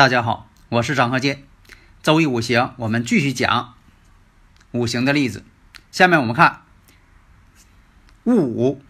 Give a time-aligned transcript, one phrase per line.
[0.00, 1.42] 大家好，我是张鹤剑。
[2.02, 3.74] 周易五行，我们继续讲
[4.70, 5.44] 五行的例子。
[5.90, 6.62] 下面我们看
[8.24, 8.82] 戊午、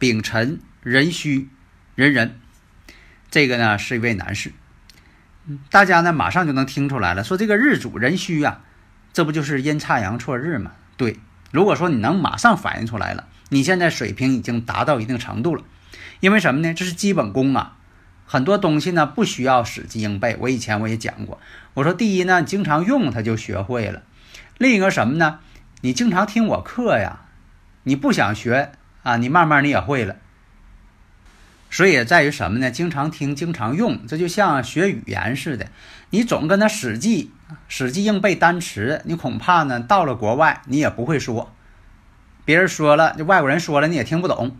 [0.00, 1.48] 丙辰、壬戌、
[1.94, 2.32] 壬壬，
[3.30, 4.52] 这个呢是一位男士。
[5.70, 8.62] 大家呢马上就能听出来了，说这个日主壬戌啊，
[9.12, 10.72] 这不就是阴差阳错日吗？
[10.96, 11.20] 对，
[11.52, 15.62] 如果说你能马上反应出来了，你现在水平已经达到一定程度了。
[16.18, 16.74] 因为什么呢？
[16.74, 17.75] 这是基本功啊。
[18.26, 21.38] 很多东西呢不需要死记硬背，我以前我也讲过。
[21.74, 24.00] 我说第一呢，经常用它就学会了；
[24.58, 25.38] 另一个什么呢？
[25.82, 27.20] 你经常听我课呀，
[27.84, 30.16] 你不想学啊，你慢慢你也会了。
[31.68, 32.70] 所以在于什么呢？
[32.70, 35.68] 经常听，经常用，这就像学语言似的，
[36.10, 37.30] 你总跟他死记、
[37.68, 41.52] 死记硬背单词，你恐怕呢到了国外你也不会说，
[42.44, 44.56] 别人说了，就外国人说了你也听不懂。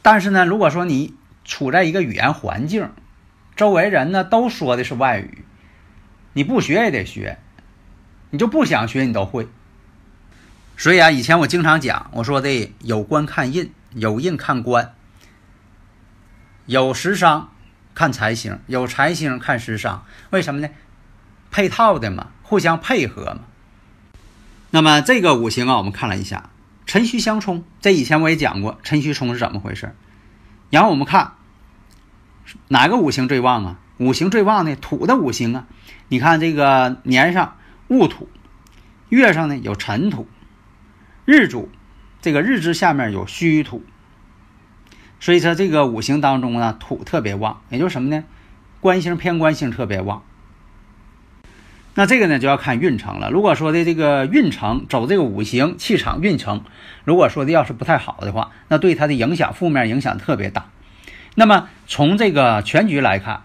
[0.00, 2.90] 但是呢，如果说你处在一个语言环境，
[3.56, 5.44] 周围人呢都说的是外语，
[6.32, 7.38] 你不学也得学，
[8.30, 9.48] 你就不想学你都会。
[10.76, 14.94] 所以啊，以前我经常讲，我说的有官看印，有印看官，
[16.66, 17.52] 有食伤
[17.94, 20.04] 看财星，有财星看食伤。
[20.30, 20.68] 为什么呢？
[21.50, 23.40] 配套的嘛，互相配合嘛。
[24.70, 26.50] 那么这个五行啊，我们看了一下，
[26.86, 29.94] 辰戌相冲，这以前我也讲过，辰戌冲是怎么回事。
[30.72, 31.34] 然后我们看
[32.68, 33.78] 哪个五行最旺啊？
[33.98, 35.66] 五行最旺呢土的五行啊，
[36.08, 38.30] 你看这个年上戊土，
[39.10, 40.26] 月上呢有辰土，
[41.26, 41.68] 日主
[42.22, 43.84] 这个日支下面有戌土，
[45.20, 48.24] 所以说这个五行当中呢土特别旺，也就是什么呢？
[48.80, 50.22] 官星偏官星特别旺。
[51.94, 53.30] 那这个呢就要看运程了。
[53.30, 56.64] 如果说的这个运程走这个五行气场运程，
[57.04, 60.66] 如果说的要是不太好的话，那对他的影响负面影响特别大。
[61.34, 63.42] 那么从这个全局来看，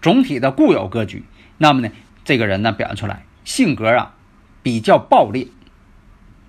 [0.00, 1.24] 总体的固有格局，
[1.58, 1.90] 那么呢
[2.24, 4.14] 这个人呢表现出来性格啊
[4.62, 5.48] 比较暴烈。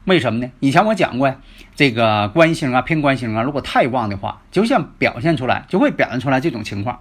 [0.06, 0.52] 为什么呢？
[0.60, 1.38] 以前我讲过呀，
[1.76, 7.00] 这个官星啊偏官星啊，如果太旺的话，就像表现出来就会表现出来这种情况。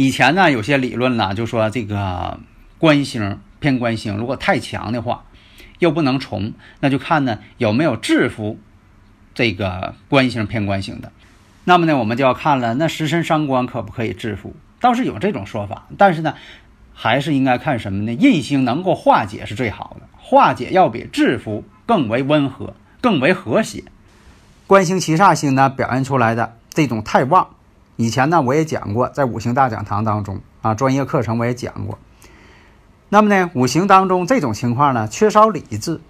[0.00, 2.38] 以前呢，有些理论呢，就说这个
[2.78, 5.24] 官星偏官星如果太强的话，
[5.80, 8.60] 又不能从，那就看呢有没有制服
[9.34, 11.10] 这个官星偏官星的。
[11.64, 14.54] 那么呢，我们就要看了，那食神伤官可不可以制服？
[14.78, 16.34] 倒是有这种说法，但是呢，
[16.94, 18.12] 还是应该看什么呢？
[18.12, 23.82] 印星能够化解是最好的，化解要比制服更为温和，更为和谐。
[24.68, 27.48] 官星七煞星呢，表现出来的这种太旺。
[28.00, 31.98] 以前呢，我也讲过，在五行大讲堂当中啊，专业课程我也讲过。
[33.08, 36.00] 那么呢，五行当中这种情况呢，缺少理智，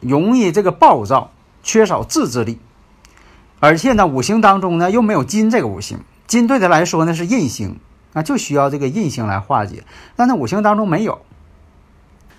[0.00, 1.30] 容易这个暴躁，
[1.62, 2.58] 缺少自制力，
[3.60, 7.78] 而且呢，五行当中呢又没有金这个五行，金对他来说呢是印星
[8.14, 9.84] 啊，就需要这个印星来化解，
[10.16, 11.20] 但那五行当中没有，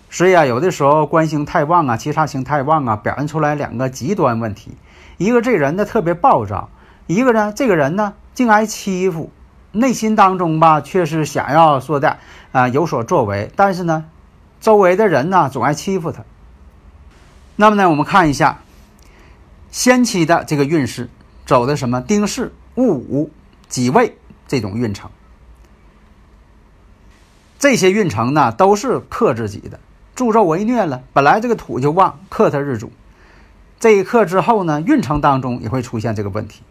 [0.10, 4.72] 所以啊，有的时候官星太旺啊，七煞星太旺啊，表现出来两个极端问题，
[5.16, 6.68] 一个这人呢特别暴躁，
[7.08, 8.16] 一个呢这个人呢。
[8.34, 9.32] 竟挨欺负，
[9.72, 12.18] 内心当中吧，却是想要说的
[12.52, 14.06] 啊有所作为，但是呢，
[14.60, 16.24] 周围的人呢总爱欺负他。
[17.56, 18.62] 那么呢，我们看一下
[19.72, 21.10] 先期的这个运势
[21.46, 23.32] 走的什么丁巳、戊午、
[23.70, 24.18] 己未
[24.48, 25.12] 这种运程，
[27.60, 29.80] 这些运程呢都是克自己的，
[30.16, 31.04] 助纣为虐了。
[31.14, 32.92] 本来这个土就旺，克他日主，
[33.80, 36.64] 这一克之后呢，运程当中也会出现这个问题。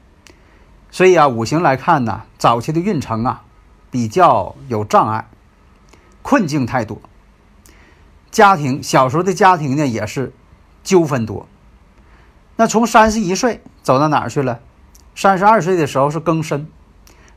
[0.92, 3.44] 所以啊，五行来看呢，早期的运程啊，
[3.90, 5.26] 比较有障碍，
[6.20, 7.00] 困境太多。
[8.30, 10.34] 家庭小时候的家庭呢，也是
[10.84, 11.48] 纠纷多。
[12.56, 14.60] 那从三十一岁走到哪儿去了？
[15.14, 16.66] 三十二岁的时候是庚申，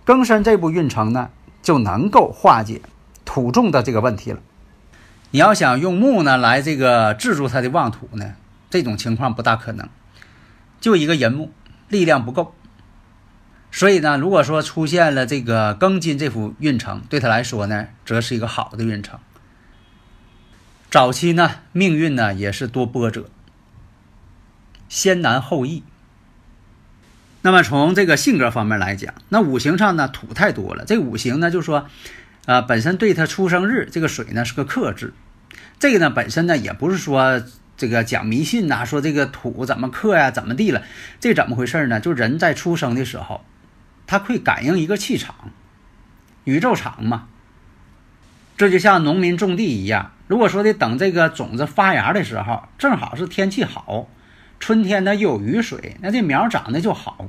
[0.06, 1.30] 庚申这部运程呢，
[1.62, 2.82] 就能够化解
[3.24, 4.42] 土重的这个问题了。
[5.32, 8.34] 你要想用木呢来这个制住它的旺土呢，
[8.70, 9.88] 这种情况不大可能，
[10.82, 11.54] 就一个人木
[11.88, 12.54] 力量不够。
[13.76, 19.20] 所以呢，如果说出现了这个庚金这幅运程，对他来说呢，则是一个好的运程。
[20.90, 23.30] 早期呢，命运呢也是多波折，
[24.88, 25.84] 先难后易。
[27.42, 30.86] 那么从这个性格方面来讲，那五行上呢土太多了。
[30.86, 31.90] 这五行呢就是说，
[32.46, 35.14] 呃，本身对他出生日这个水呢是个克制。
[35.80, 37.44] 这个呢本身呢也不是说
[37.76, 40.82] 这个讲迷信呐，说这个土怎么克呀，怎么地了？
[41.20, 42.00] 这怎么回事呢？
[42.00, 43.44] 就人在出生的时候，
[44.08, 45.36] 它会感应一个气场，
[46.44, 47.28] 宇宙场嘛。
[48.58, 54.08] 这就像农民种地一样，如果说的等这个种子发芽的时候，正好是天气好。
[54.58, 57.28] 春天呢又有雨水，那这苗长得就好。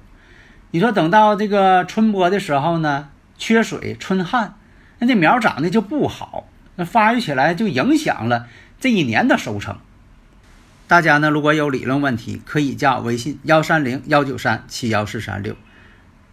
[0.70, 4.54] 你说等到这个春播的时候呢，缺水春旱，
[5.00, 6.46] 那这苗长得就不好，
[6.76, 8.46] 那发育起来就影响了
[8.78, 9.78] 这一年的收成。
[10.86, 15.56] 大家呢如果有理论问题，可以加我微信幺三零幺九三七幺四三六。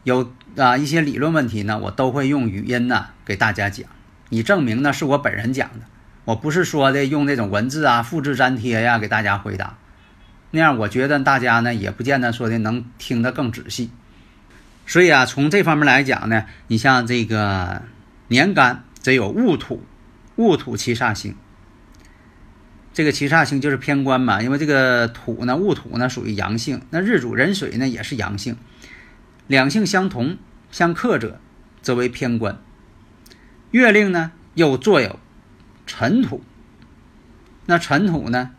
[0.03, 3.87] 有啊一些理论问题呢，我都会用语音呢给大家讲，
[4.29, 5.85] 以证明呢是我本人讲的，
[6.25, 9.77] 我不是说的用那种文字啊复制粘贴呀给大家回答。
[10.51, 13.89] 那样，我觉得大家呢也不见得说的能听得更仔细，
[14.85, 17.81] 所以啊，从这方面来讲呢，你像这个
[18.27, 19.83] 年干则有戊土，
[20.35, 21.35] 戊土七煞星，
[22.93, 28.55] 这个七煞星就是偏官嘛，因为这个土呢，戊土呢属于阳性，那日主壬水呢也是阳性，
[29.47, 30.37] 两性相同
[30.71, 31.39] 相克者，
[31.81, 32.59] 则为偏官。
[33.71, 35.19] 月令呢又坐有
[35.85, 36.43] 辰土，
[37.65, 38.51] 那辰土呢？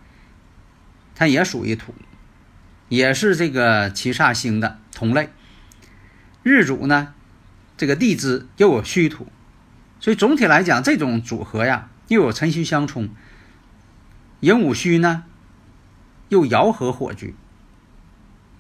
[1.15, 1.95] 它也属于土，
[2.89, 5.31] 也是这个七煞星的同类。
[6.43, 7.15] 日主呢，
[7.77, 9.29] 这个地支又有虚土，
[10.01, 13.09] 所以总体来讲，这种组合呀，又有辰戌相冲。
[14.41, 15.25] 寅午戌呢，
[16.29, 17.35] 又爻合火局。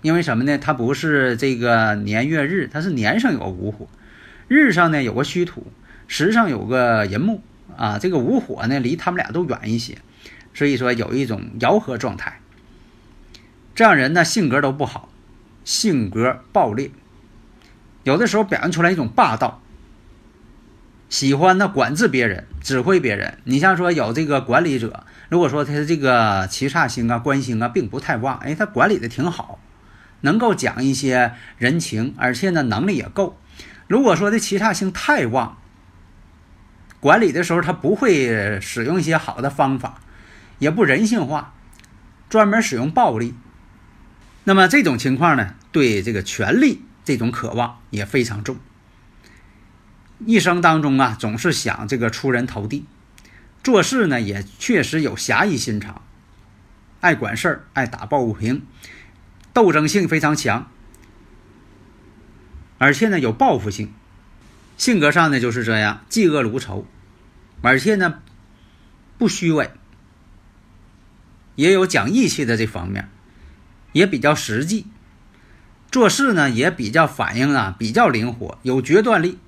[0.04, 0.58] 因为什么呢？
[0.58, 3.88] 它不是这个年月日，它是年上有个午火，
[4.48, 5.66] 日上呢有个虚土，
[6.06, 7.40] 时上有个寅木
[7.78, 7.98] 啊。
[7.98, 9.96] 这个午火呢，离他们俩都远一些，
[10.52, 12.38] 所以说有一种摇合状态。
[13.74, 15.08] 这样人呢，性格都不好，
[15.64, 16.90] 性格暴烈，
[18.02, 19.62] 有的时候表现出来一种霸道，
[21.08, 23.38] 喜欢呢管制别人，指挥别人。
[23.44, 29.58] 你像说有这个管理者，如果说他的这个七煞星啊、官星啊，并不太旺，哎，他管理的挺好，
[30.24, 33.38] 能够讲一些人情，而且呢能力也够。
[33.86, 35.58] 如果说这七煞星太旺，
[36.98, 40.00] 管理的时候他不会使用一些好的方法，
[40.58, 41.52] 也不人性化，
[42.30, 43.34] 专门使用暴力。
[44.44, 48.56] 那么这种情况呢，对这个权力这种渴望也非常重。
[50.24, 52.86] 一生当中啊，总是想这个出人头地，
[53.62, 56.00] 做事呢也确实有侠义心肠，
[57.00, 58.62] 爱管事儿，爱打抱不平，
[59.54, 60.70] 斗争性非常强，
[62.76, 63.94] 而且呢有报复性，
[64.76, 66.86] 性格上呢就是这样，嫉恶如仇，
[67.62, 68.20] 而且呢
[69.16, 69.70] 不虚伪，
[71.54, 73.08] 也有讲义气的这方面。
[73.92, 74.86] 也比较实际，
[75.88, 79.38] 做事呢也比较反应啊，比较灵活，有决断力，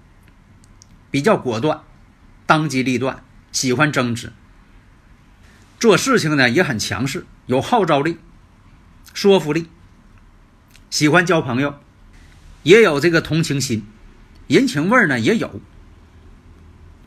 [1.10, 1.82] 比较果断，
[2.46, 4.32] 当机立断，喜欢争执。
[5.80, 8.18] 做事情呢也很强势，有号召力，
[9.12, 9.66] 说服力，
[10.96, 11.74] 喜欢交朋友，
[12.62, 13.84] 也有这个同情心，
[14.46, 15.60] 人情味呢也有，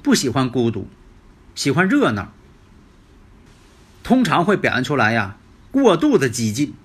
[0.03, 0.87] 不喜欢孤独，
[1.55, 2.31] 喜欢热闹，
[4.03, 5.37] 通常会表现出来呀
[5.71, 6.75] 过度的激进。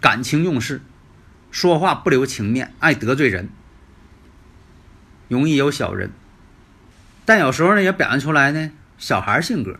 [0.00, 0.82] 感情用事，
[1.52, 3.48] 说话不留情面，爱得罪人，
[5.28, 6.10] 容易有小人。
[7.24, 9.78] 但有时候呢，也表现出来呢小孩性格。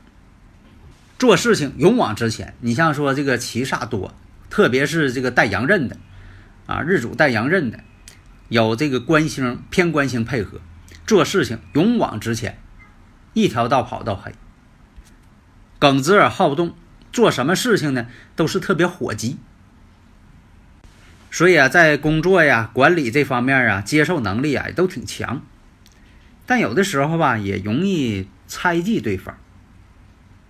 [1.19, 2.55] 做事情勇往直前。
[2.61, 4.15] 你像说这个七煞多，
[4.49, 5.97] 特别是这个带阳刃的，
[6.67, 7.81] 啊，日主带阳刃的，
[8.49, 10.61] 有这个官星偏官星配合，
[11.07, 12.59] 做事情勇往直前，
[13.35, 14.33] 一条道跑到黑。
[15.79, 16.75] 耿直而好动，
[17.13, 19.37] 做什么事情呢都是特别火急。
[21.31, 25.45] 所以啊，在工作呀、管理这方面啊，接受能力啊也都挺强，
[26.47, 29.37] 但有的时候吧，也容易猜忌对方，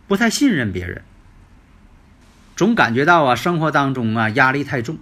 [0.06, 1.02] 不太信任别人，
[2.54, 4.99] 总感觉到啊，生活当中啊压力太重。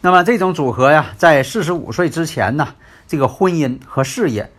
[0.00, 2.74] 那么这种组合呀，在四十五岁之前呢，
[3.06, 4.52] 这个婚姻和事业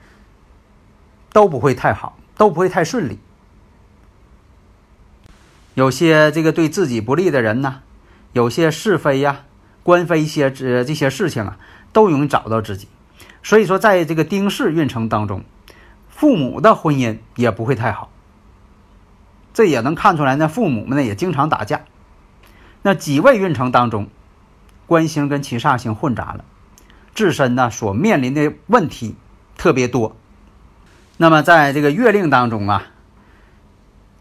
[1.31, 3.19] 都不会太好，都不会太顺利。
[5.75, 7.81] 有些这个对自己不利的人呢，
[8.33, 9.41] 有些是非呀。
[9.81, 11.57] 官非一些这这些事情啊，
[11.93, 12.87] 都容易找到自己，
[13.41, 15.43] 所以说在这个丁氏运程当中，
[16.09, 18.11] 父母的婚姻也不会太好。
[19.51, 21.85] 这也能看出来呢，父母们呢也经常打架。
[22.83, 24.09] 那几位运程当中，
[24.89, 26.43] 官星跟七煞星混杂了，
[27.13, 29.15] 自身呢所面临的问题
[29.55, 30.15] 特别多。
[31.17, 32.87] 那么在这个月令当中啊，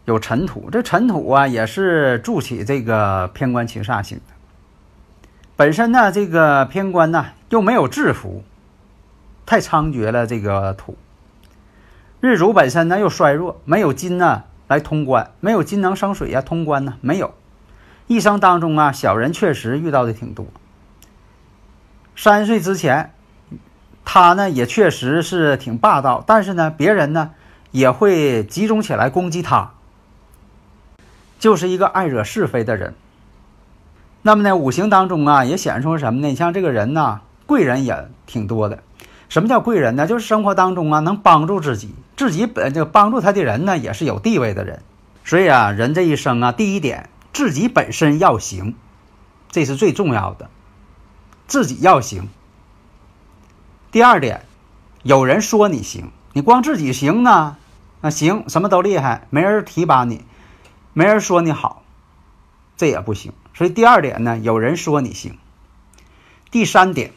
[0.05, 4.35] 有尘土，这尘土啊也是助起这个偏官七煞星的。
[5.55, 8.43] 本身呢，这个偏官呢又没有制服，
[9.47, 10.27] 太猖獗了。
[10.27, 10.95] 这个土
[12.21, 17.33] 日主本身呢又衰弱，没有金呢来通关，没有金能生水呀，通关呢没有。
[18.09, 20.47] 一生当中啊，小人确实遇到的挺多。
[22.15, 23.13] 三岁之前，
[24.03, 27.29] 他呢也确实是挺霸道，但是呢，别人呢
[27.69, 29.73] 也会集中起来攻击他，
[31.37, 32.95] 就是一个爱惹是非的人。
[34.23, 36.29] 那么呢，五行当中啊也显示出什么呢？
[36.29, 38.79] 你像这个人呢，贵人也挺多的。
[39.29, 40.07] 什么叫贵人呢？
[40.07, 44.81] 就是生活当中啊能帮助自己，自己本就帮助他的人呢也是有地位的人。
[45.23, 47.07] 所以啊，人这一生啊，第一点，
[47.39, 48.75] 自己本身要行，
[49.49, 50.49] 这是最重要的。
[51.47, 52.27] 自己要行。
[53.91, 54.45] 第二点，
[55.03, 57.55] 有人说你行，你光自己行呢？
[58.01, 60.25] 那行，什么都厉害，没人提拔你，
[60.91, 61.81] 没人说你好，
[62.75, 63.31] 这也不行。
[63.53, 65.37] 所以第二点呢，有人说你行。
[66.51, 67.13] 第三点，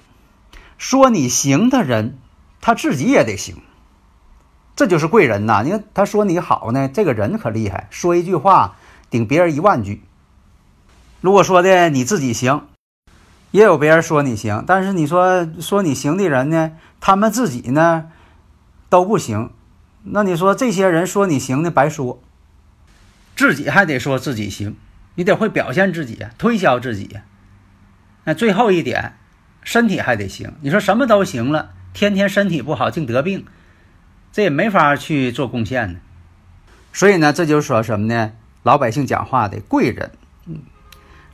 [0.79, 2.17] 说你行的人，
[2.61, 3.57] 他自己也得行，
[4.77, 5.63] 这就是贵人呐。
[5.65, 8.77] 你看他说你好呢，这个人可厉害，说一句话
[9.11, 10.01] 顶别人一万句。
[11.23, 12.67] 如果说的你自己行。
[13.53, 18.07] 也有别人说你行，但是你说说你行的人呢，他们自己呢
[18.89, 19.51] 都不行，
[20.05, 22.19] 那你说这些人说你行的白说，
[23.37, 24.75] 自己还得说自己行，
[25.17, 27.19] 你得会表现自己，推销自己。
[28.25, 29.19] 那最后一点，
[29.63, 30.55] 身体还得行。
[30.63, 33.45] 你说什么都行了，天天身体不好，净得病，
[34.33, 35.99] 这也没法去做贡献呢。
[36.95, 38.33] 所以呢，这就是说什么呢？
[38.63, 40.22] 老百姓讲话的贵人，嗯，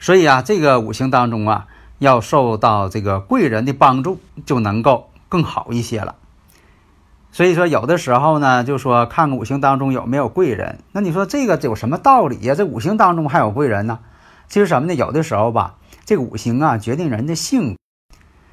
[0.00, 1.66] 所以啊，这个五行当中啊。
[2.00, 6.14] 要受到这个贵人的帮助，就能够更好一些了。
[7.32, 10.78] 所以说，有的时候呢，就说看看五行当中有没有贵人。
[10.92, 12.54] 那你说这个有什么道理呀？
[12.54, 13.98] 这五行当中还有贵人呢？
[14.48, 14.94] 其实什么呢？
[14.94, 15.74] 有的时候吧，
[16.04, 17.76] 这个五行啊，决定人的性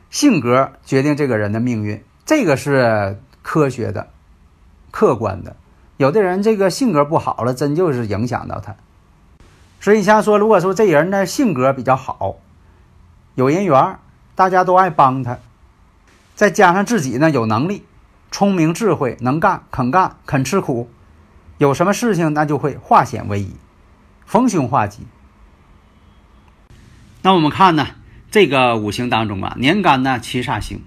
[0.09, 4.07] 性格，决定这个人的命运，这个是科学的、
[4.89, 5.55] 客观的。
[5.97, 8.75] 有的人这个性格不好了，真就是影响到他。
[9.85, 12.37] 所以像说，如果说这人呢性格比较好。
[13.35, 13.99] 有人缘，
[14.33, 15.37] 大家都爱帮他，
[16.33, 17.85] 再加上自己呢有能力、
[18.31, 20.89] 聪明、智慧、能干、肯干、肯吃苦，
[21.59, 23.57] 有什么事情那就会化险为夷，
[24.25, 25.05] 逢凶化吉。
[27.21, 27.85] 那我们看呢，
[28.31, 30.81] 这个五行当中啊，年干呢七煞星，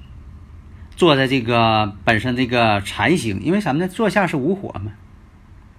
[0.96, 3.86] 坐在这个本身这个财星，因为什么呢？
[3.86, 4.90] 坐下是午火嘛，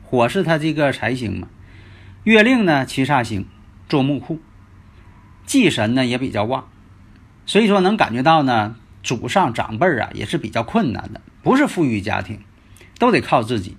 [0.05, 1.49] 火是他这个财星嘛。
[2.23, 3.45] 月令呢七煞星，
[3.87, 4.39] 坐木库。
[5.45, 6.69] 忌神呢也比较旺，
[7.47, 12.41] 所以说能感觉到呢，祖上长辈啊也是比较困难的，不是富裕家庭，
[12.99, 13.75] 都得靠自己。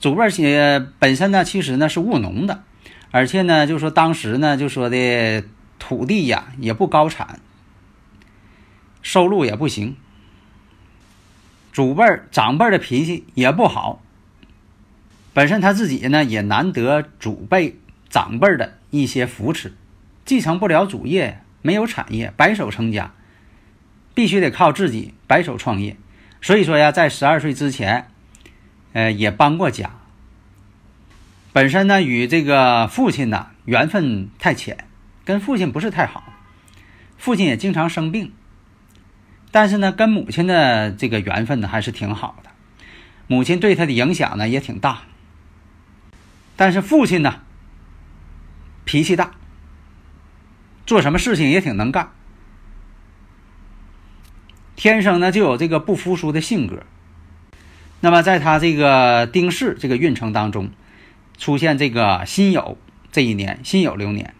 [0.00, 2.64] 祖辈儿些本身呢其实呢是务农的，
[3.12, 5.44] 而且呢就说当时呢就说的
[5.78, 7.38] 土地呀也不高产，
[9.00, 9.94] 收入也不行。
[11.72, 14.02] 祖辈长辈的脾气也不好，
[15.38, 17.76] 本身他自己呢也难得祖辈
[18.10, 19.72] 长辈的一些扶持。
[20.24, 23.14] 继承不了主业，没有产业，白手成家，
[24.16, 25.96] 必须得靠自己白手创业。
[26.40, 28.08] 所以说呀，在十二岁之前，
[28.92, 29.92] 呃，也搬过家。
[31.52, 34.86] 本身呢，与这个父亲呢缘分太浅，
[35.24, 36.32] 跟父亲不是太好，
[37.16, 38.32] 父亲也经常生病。
[39.52, 42.50] 但是呢，跟母亲的这个缘分呢还是挺好的，
[43.28, 45.02] 母亲对他的影响呢也挺大。
[46.58, 47.42] 但是父亲呢，
[48.84, 49.30] 脾气大。
[50.84, 52.10] 做什么事情也挺能干，
[54.74, 56.82] 天生呢就有这个不服输的性格。
[58.00, 60.70] 那么在他这个丁巳这个运程当中，
[61.36, 62.76] 出现这个辛酉
[63.12, 64.34] 这一年，辛酉流年，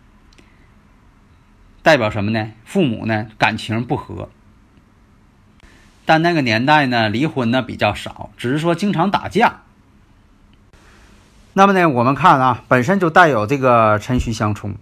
[1.84, 2.50] 代表什么呢？
[2.64, 4.30] 父母呢感情不和，
[6.04, 9.62] 但那个年代呢离婚呢比较少，只是说经常打架。
[11.58, 14.76] 那么呢，我们看啊，本身就带有这个辰戌相冲。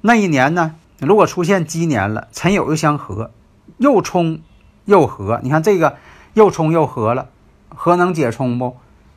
[0.00, 3.32] 那一年呢，如果出现鸡年了，辰酉又相合，
[3.78, 4.42] 又冲
[4.84, 5.96] 又合，你看这个
[6.34, 7.30] 又冲又合了，
[7.68, 8.76] 合能解冲不？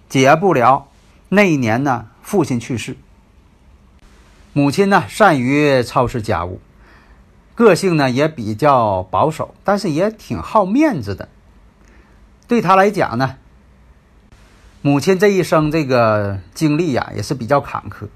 [0.10, 0.88] 解不了。
[1.30, 2.98] 那一年呢，父亲去世，
[4.54, 6.60] 母亲呢善于操持家务，
[7.54, 11.30] 个性呢也比较保守，但是也挺好面子的。
[12.48, 13.36] 对他来讲呢，
[14.82, 18.08] 母亲这一生这个经历呀，也是比较坎坷。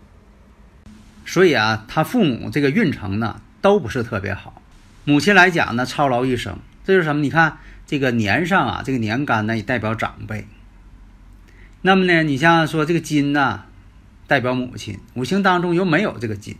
[1.26, 4.62] 所以啊，他父母这个运程呢都不是特别好。
[5.04, 7.22] 母亲来讲呢，操劳一生，这是什么？
[7.22, 10.48] 你看这个年上啊，这个年干呢也代表长辈。
[11.82, 13.64] 那么呢，你像说这个金呢，
[14.28, 16.58] 代表母亲，五行当中又没有这个金，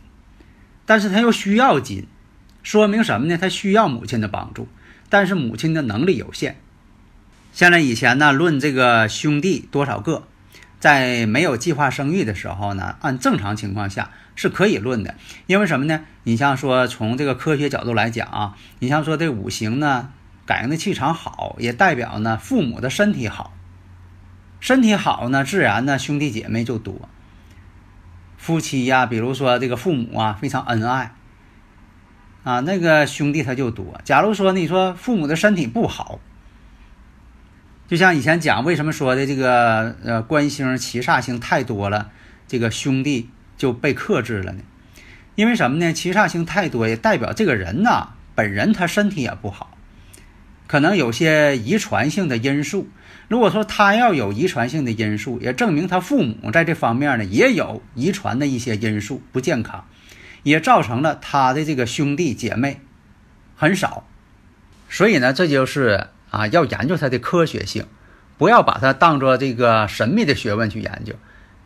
[0.84, 2.06] 但是他又需要金，
[2.62, 3.38] 说明什么呢？
[3.38, 4.66] 他需要母亲的帮助，
[5.08, 6.56] 但是母亲的能力有限。
[7.52, 10.26] 现在以前呢，论这个兄弟多少个，
[10.80, 15.16] 在没有计划生育的时候呢，按正常情况下是可以论的，
[15.46, 16.00] 因为什么呢？
[16.22, 20.08] 你像说从这个科学角度来讲啊，你像说这五行呢，
[20.46, 23.52] 感应的气场好，也代表呢父母的身体好，
[24.58, 27.06] 身体好呢，自然呢兄弟姐妹就多，
[28.38, 31.12] 夫妻呀，比如说这个父母啊非常恩爱，
[32.44, 34.00] 啊那个兄弟他就多。
[34.04, 36.18] 假如说你说父母的身体不好。
[37.92, 42.10] 就像以前讲，为什么说的这个呃官星、七煞星太多了，
[42.48, 44.62] 这个兄弟就被克制了呢？
[45.34, 45.92] 因为什么呢？
[45.92, 49.76] 七煞星太多也代表这个人呐，本人他身体也不好，
[50.66, 52.88] 可能有些遗传性的因素。
[53.28, 59.84] 如果说他要有遗传性的因素，也证明他父母在这方面呢也有遗传的一些因素不健康，
[60.44, 62.80] 也造成了他的这个兄弟姐妹
[63.54, 64.06] 很少。
[64.88, 66.06] 所以呢，这就是。
[66.32, 67.84] 啊，要研究它的科学性，
[68.38, 71.14] 不要把它当做这个神秘的学问去研究。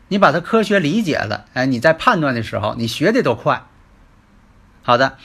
[0.08, 3.66] 你把它科学理解了，哎，你在判断的时候，你学的都快。
[4.82, 5.16] 好的，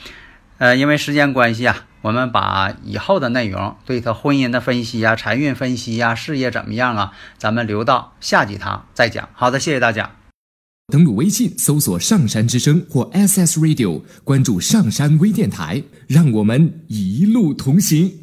[0.58, 9.28] 呃，因为时间关系啊，我们把以后的内容，对他婚姻的分析呀、财运分析呀、事业怎么样啊，咱们留到下几堂再讲。
[9.34, 10.12] 好的，谢谢大家。
[10.92, 18.21] 登录微信，搜索“上山之声”或 SS Radio，关注上山微电台，让我们一路同行。